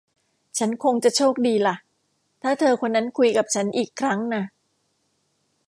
[0.57, 1.75] ฉันคงจะโชคดีล่ะ
[2.41, 4.43] ถ้าเธอคนนั้นคุยกับฉันอีกครั้งน่ะ